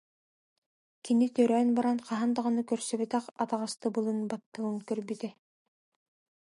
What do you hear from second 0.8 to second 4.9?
Кини төрөөн баран хаһан даҕаны көрсүбэтэх атаҕастабылын, батталын